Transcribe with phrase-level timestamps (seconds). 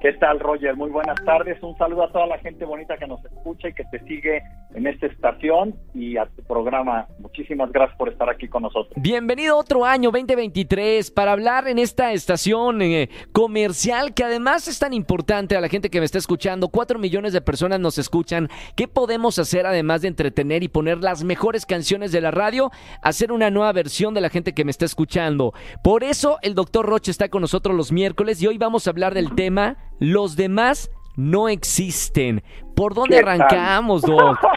[0.00, 0.76] ¿Qué tal, Roger?
[0.76, 1.60] Muy buenas tardes.
[1.60, 4.86] Un saludo a toda la gente bonita que nos escucha y que te sigue en
[4.86, 7.08] esta estación y a tu programa.
[7.18, 8.92] Muchísimas gracias por estar aquí con nosotros.
[8.94, 14.92] Bienvenido otro año 2023 para hablar en esta estación eh, comercial que además es tan
[14.92, 16.68] importante a la gente que me está escuchando.
[16.68, 18.48] Cuatro millones de personas nos escuchan.
[18.76, 22.70] ¿Qué podemos hacer además de entretener y poner las mejores canciones de la radio?
[23.02, 25.54] Hacer una nueva versión de la gente que me está escuchando.
[25.82, 29.12] Por eso el doctor Roche está con nosotros los miércoles y hoy vamos a hablar
[29.12, 32.42] del tema los demás no existen.
[32.76, 34.38] ¿Por dónde arrancamos, Doc?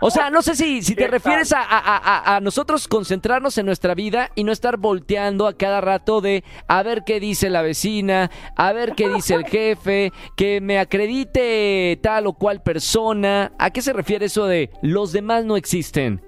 [0.00, 3.56] O sea, no sé si, si te ¿Qué refieres a, a- a- a nosotros concentrarnos
[3.56, 7.48] en nuestra vida y no estar volteando a cada rato de a ver qué dice
[7.48, 13.52] la vecina, a ver qué dice el jefe, que me acredite tal o cual persona.
[13.58, 16.22] ¿A qué se refiere eso de los demás no existen?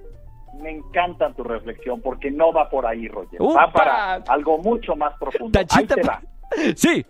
[0.61, 3.39] Me encanta tu reflexión porque no va por ahí, Roger.
[3.41, 3.67] ¡Upa!
[3.67, 5.57] Va para algo mucho más profundo.
[5.59, 6.21] Ahí Tachita te pa- va.
[6.75, 7.05] Sí,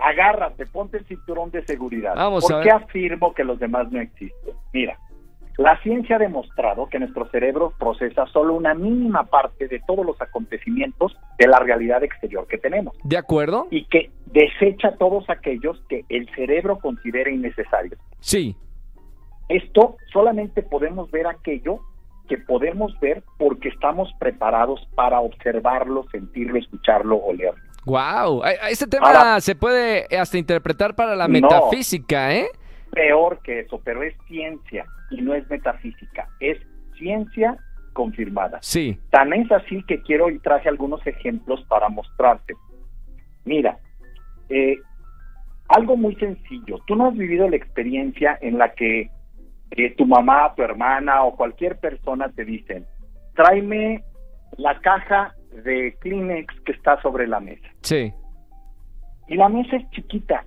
[0.00, 2.14] Agárrate, ponte el cinturón de seguridad.
[2.14, 4.54] Vamos ¿Por qué afirmo que los demás no existen?
[4.72, 4.96] Mira,
[5.58, 10.20] la ciencia ha demostrado que nuestro cerebro procesa solo una mínima parte de todos los
[10.22, 13.66] acontecimientos de la realidad exterior que tenemos ¿de acuerdo?
[13.72, 17.98] y que desecha todos aquellos que el cerebro considera innecesarios.
[18.20, 18.54] Sí.
[19.48, 21.80] Esto solamente podemos ver aquello
[22.28, 27.67] que podemos ver porque estamos preparados para observarlo, sentirlo, escucharlo o leerlo.
[27.88, 31.32] Wow, este tema Ahora- se puede hasta interpretar para la No.
[31.32, 32.48] metafísica, ¿eh?
[32.92, 36.58] Peor que eso, pero es ciencia y no es metafísica, es
[36.98, 37.56] ciencia
[37.94, 38.58] confirmada.
[38.60, 38.98] Sí.
[39.10, 42.52] Tan es así que quiero y traje algunos ejemplos para mostrarte.
[43.46, 43.78] Mira,
[44.50, 44.76] eh,
[45.68, 46.80] algo muy sencillo.
[46.86, 49.08] Tú no has vivido la experiencia en la que
[49.70, 52.86] eh, tu mamá, tu hermana o cualquier persona te dicen,
[53.34, 54.02] tráeme
[54.58, 57.66] la caja de Kleenex que está sobre la mesa.
[57.82, 58.12] Sí.
[59.28, 60.44] Y la mesa es chiquita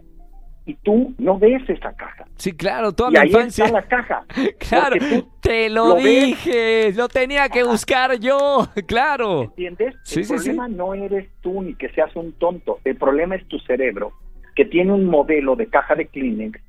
[0.65, 2.25] y tú no ves esa caja.
[2.35, 3.65] Sí, claro, toda y mi ahí infancia.
[3.65, 4.25] está la caja.
[4.69, 4.95] Claro,
[5.41, 6.03] te lo, lo ves.
[6.25, 9.43] dije, lo tenía que buscar yo, claro.
[9.43, 9.95] ¿Entiendes?
[10.03, 12.79] Sí, el sí, problema no eres tú ni que seas un tonto.
[12.85, 14.13] El problema es tu cerebro,
[14.55, 16.59] que tiene un modelo de caja de Kleenex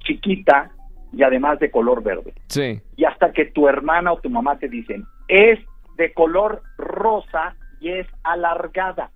[0.00, 0.70] chiquita
[1.12, 2.34] y además de color verde.
[2.48, 5.58] Sí, Y hasta que tu hermana o tu mamá te dicen, es
[5.96, 6.62] de color
[6.94, 9.10] rosa y es alargada.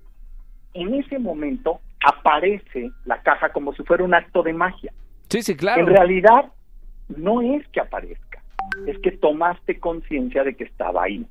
[0.74, 4.92] En ese momento aparece la caja como si fuera un acto de magia.
[5.28, 5.80] sí, sí, claro.
[5.80, 6.52] En realidad,
[7.08, 8.42] no es que aparezca,
[8.86, 11.26] es que tomaste conciencia de que estaba ahí.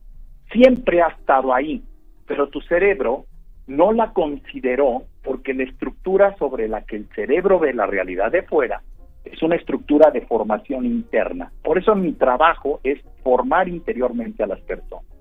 [0.52, 1.84] Siempre ha estado ahí,
[2.26, 3.26] pero tu cerebro
[3.68, 8.44] no la consideró porque la estructura sobre la que el cerebro ve la realidad de
[8.44, 8.82] fuera
[9.26, 11.52] es una estructura de formación interna.
[11.64, 15.17] Por eso mi trabajo es formar interiormente a las personas.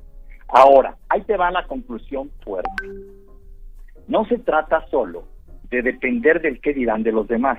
[0.49, 2.71] Ahora, ahí te va la conclusión fuerte.
[4.09, 5.25] No se trata solo
[5.71, 7.59] de depender del qué dirán de los demás.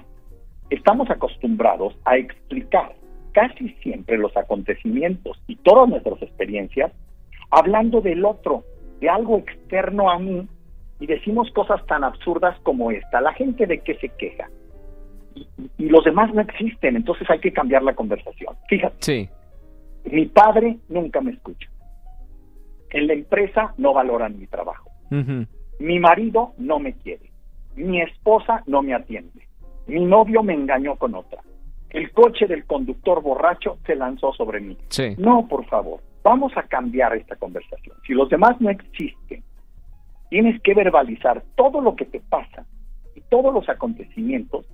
[0.70, 2.94] Estamos acostumbrados a explicar
[3.34, 6.92] casi siempre los acontecimientos y todas nuestras experiencias
[7.52, 8.64] hablando del otro,
[9.00, 10.48] de algo externo a mí,
[11.00, 13.22] y decimos cosas tan absurdas como esta.
[13.22, 14.50] La gente de qué se queja.
[15.78, 18.56] Y, los demás no existen, entonces hay que cambiar la conversación.
[18.68, 19.30] Fíjate, Sí,
[20.06, 21.70] mi padre nunca me escucha.
[22.98, 24.90] En la empresa no valoran mi trabajo.
[25.12, 25.46] ujú,
[25.80, 27.30] Mi marido no me quiere.
[27.76, 29.48] Mi esposa no me atiende.
[29.86, 31.42] Mi novio me engañó con otra.
[31.92, 34.76] El coche del conductor borracho se lanzó sobre mí.
[34.90, 37.96] sí, No, por favor, vamos a cambiar esta conversación.
[38.08, 39.44] Si los demás no existen,
[40.32, 42.66] tienes que verbalizar todo lo que te pasa
[43.16, 44.66] y todos los acontecimientos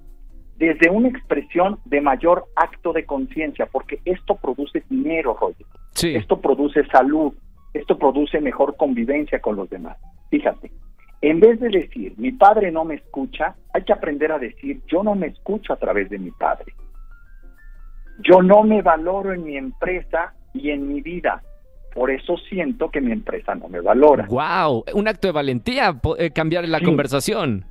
[0.55, 5.65] desde una expresión de mayor acto de conciencia, porque esto produce dinero, Roger.
[5.91, 7.33] sí, Esto produce salud,
[7.73, 9.97] esto produce mejor convivencia con los demás.
[10.29, 10.71] Fíjate,
[11.21, 15.03] en vez de decir mi padre no me escucha, hay que aprender a decir yo
[15.03, 16.73] no me escucho a través de mi padre.
[18.19, 21.41] Yo no me valoro en mi empresa y en mi vida.
[21.93, 24.25] Por eso siento que mi empresa no me valora.
[24.27, 26.85] Wow, un acto de valentía eh, cambiar la Sí.
[26.85, 27.65] conversación.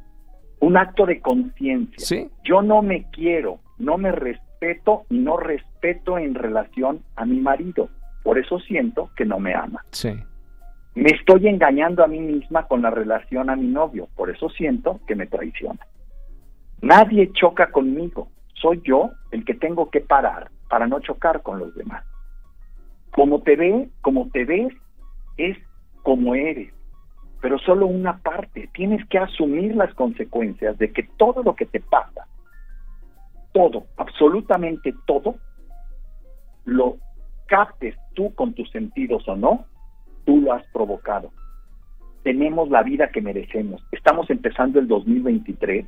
[0.61, 1.99] Un acto de conciencia.
[1.99, 7.41] Sí, Yo no me quiero, no me respeto y no respeto en relación a mi
[7.41, 7.89] marido.
[8.23, 9.85] Por eso siento que no me ama.
[9.91, 10.13] sí,
[10.95, 15.01] Me estoy engañando a mí misma con la relación a mi novio, por eso siento
[15.07, 15.81] que me traiciona.
[16.81, 21.75] Nadie choca conmigo, soy yo el que tengo que parar para no chocar con los
[21.75, 22.05] demás.
[23.13, 24.73] Como te ve, como te ves,
[25.37, 25.57] es
[26.03, 26.73] como eres,
[27.41, 28.69] pero solo una parte.
[28.73, 32.27] Tienes que asumir las consecuencias de que todo lo que te pasa,
[33.53, 35.37] todo, absolutamente todo,
[36.65, 36.97] lo
[37.47, 39.67] captes tú con tus sentidos o no,
[40.25, 41.31] tú lo has provocado.
[42.23, 43.83] Tenemos la vida que merecemos.
[43.91, 45.87] Estamos empezando el 2023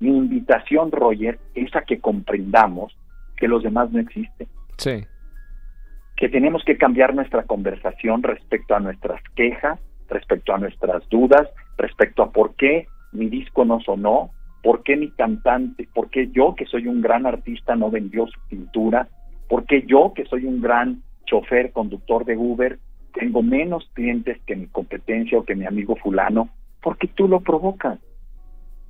[0.00, 2.96] Mi invitación, Roger, es a que comprendamos
[3.36, 4.48] que los demás no existen.
[4.76, 5.04] Sí.
[6.16, 12.22] Que tenemos que cambiar nuestra conversación respecto a nuestras quejas, respecto a nuestras dudas, respecto
[12.22, 14.30] a por qué mi disco no sonó,
[14.62, 18.40] por qué mi cantante, por qué yo, que soy un gran artista, no vendió su
[18.48, 19.08] pintura,
[19.48, 22.78] por qué yo, que soy un gran chofer, conductor de Uber,
[23.12, 26.48] tengo menos clientes que mi competencia o que mi amigo fulano,
[26.82, 27.98] porque tú lo provocas.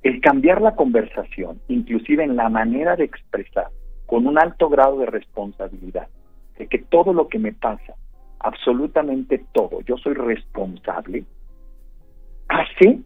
[0.01, 3.67] El cambiar la conversación, inclusive en la manera de expresar,
[4.05, 6.07] con un alto grado de responsabilidad,
[6.57, 7.95] de que todo lo que me pasa,
[8.39, 11.23] absolutamente todo, yo soy responsable,
[12.49, 12.99] hace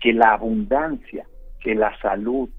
[0.00, 1.26] que la abundancia,
[1.60, 2.50] que la salud,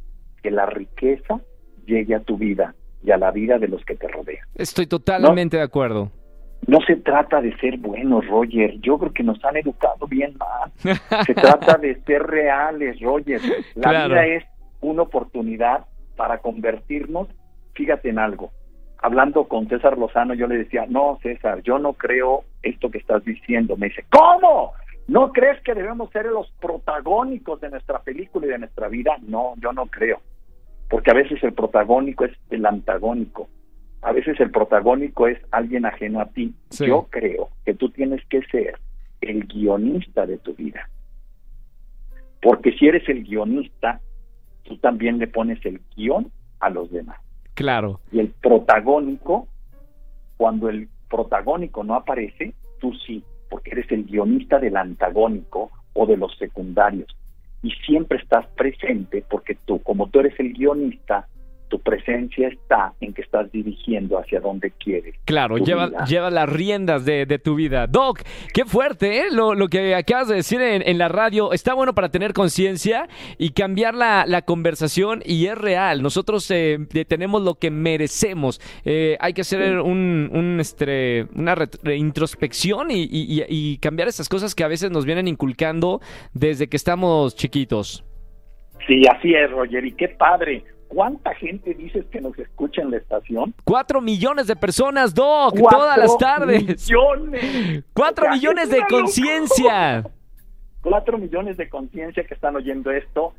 [0.42, 1.42] que la riqueza
[1.86, 4.46] llegue a tu vida y a la vida de los que te rodean.
[4.56, 6.12] Estoy totalmente de acuerdo.
[6.66, 8.80] No se trata de ser buenos, Roger.
[8.80, 10.72] Yo creo que nos han educado bien mal.
[11.26, 13.42] Se trata de ser reales, Roger.
[13.76, 14.14] La Claro.
[14.14, 14.44] vida es
[14.80, 15.86] una oportunidad
[16.16, 17.28] para convertirnos,
[17.74, 18.52] fíjate en algo.
[19.00, 23.26] Hablando con César Lozano, yo le decía, no, César, yo no creo esto que estás
[23.26, 23.76] diciendo.
[23.76, 24.72] Me dice, ¿cómo?
[25.10, 29.18] ¿No crees que debemos ser los protagónicos de nuestra película y de nuestra vida?
[29.28, 30.22] No, yo no creo.
[30.90, 33.50] Porque a veces el protagónico es el antagónico.
[34.02, 36.54] A veces el protagónico es alguien ajeno a ti.
[36.70, 36.88] Sí.
[36.88, 38.80] Yo creo que tú tienes que ser
[39.22, 40.90] el guionista de tu vida.
[42.42, 44.02] Porque si eres el guionista,
[44.64, 47.18] tú también le pones el guion a los demás.
[47.54, 48.02] Claro.
[48.12, 49.48] Y el protagónico,
[50.38, 56.18] cuando el protagónico no aparece, tú sí, porque eres el guionista del antagónico o de
[56.18, 57.16] los secundarios.
[57.64, 61.28] Y siempre estás presente porque tú, como tú eres el guionista,
[61.74, 65.16] tu presencia está en que estás dirigiendo hacia donde quieres.
[65.26, 66.06] Claro, lleva, vida.
[66.06, 67.88] lleva las riendas de, de tu vida.
[67.88, 68.22] Doc,
[68.54, 69.24] qué fuerte, ¿eh?
[69.32, 71.52] Lo, lo que acabas de decir en, en la radio.
[71.52, 73.08] Está bueno para tener conciencia
[73.40, 76.04] y cambiar la, la conversación y es real.
[76.04, 76.78] Nosotros eh,
[77.08, 78.62] tenemos lo que merecemos.
[78.86, 81.56] Eh, hay que hacer un, un, este, una
[81.96, 86.02] introspección y- y cambiar esas cosas que a veces nos vienen inculcando
[86.36, 88.04] desde que estamos chiquitos.
[88.86, 89.86] Sí, así es, Roger.
[89.86, 90.66] Y qué padre.
[90.94, 93.56] ¿Cuánta gente dices que nos escucha en la estación?
[93.64, 96.64] Cuatro millones de personas, Doc, Cuatro todas las tardes.
[96.92, 97.84] Millones.
[97.94, 100.04] Cuatro O sea, millones es de conciencia.
[100.82, 103.34] cuatro millones de conciencia que están oyendo esto.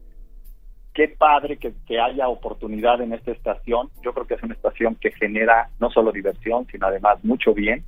[0.95, 3.89] Qué padre que, que haya oportunidad en esta estación.
[4.03, 7.85] Yo creo que es una estación que genera no solo diversión, sino además mucho bien.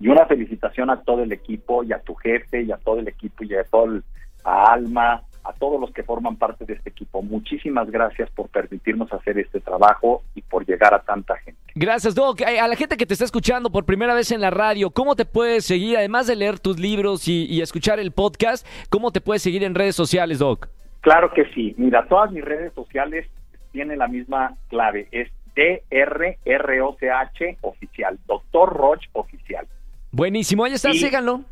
[0.00, 3.06] Y una felicitación a todo el equipo y a tu jefe y a todo el
[3.06, 4.04] equipo y a todo el-
[4.44, 7.22] a Alma, a todos los que forman parte de este equipo.
[7.22, 11.60] Muchísimas gracias por permitirnos hacer este trabajo y por llegar a tanta gente.
[11.74, 12.42] Gracias, Doc.
[12.42, 15.24] A la gente que te está escuchando por primera vez en la radio, ¿cómo te
[15.24, 15.96] puedes seguir?
[15.96, 19.74] Además de leer tus libros y, y escuchar el podcast, ¿cómo te puedes seguir en
[19.74, 20.68] redes sociales, Doc?
[21.00, 21.74] Claro que sí.
[21.76, 23.26] Mira, todas mis redes sociales
[23.72, 25.08] tienen la misma clave.
[25.12, 28.18] Es DRROCH oficial.
[28.26, 29.66] Doctor Roch oficial.
[30.10, 31.42] Buenísimo, ahí está, síganlo.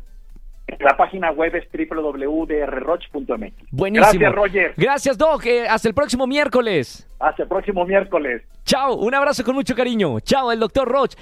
[0.79, 3.53] La página web es www.drroch.mx.
[3.71, 4.05] Buenísimo.
[4.19, 4.73] Gracias, Roger.
[4.77, 5.45] Gracias, Doc.
[5.45, 7.07] Eh, hasta el próximo miércoles.
[7.19, 8.41] Hasta el próximo miércoles.
[8.65, 10.19] Chao, un abrazo con mucho cariño.
[10.21, 11.15] Chao, el doctor Roch.